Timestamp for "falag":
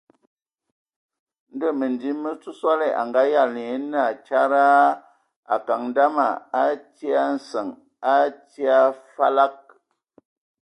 9.13-9.55